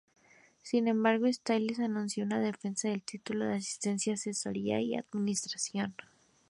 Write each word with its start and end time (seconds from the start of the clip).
Sin 0.63 0.87
embargo, 0.87 1.31
Styles 1.31 1.79
anunció 1.79 2.23
una 2.25 2.39
defensa 2.39 2.89
del 2.89 3.03
título 3.03 3.45
en 3.45 3.51
Asistencia 3.51 4.15
Asesoría 4.15 4.81
y 4.81 4.95
Administración. 4.95 5.93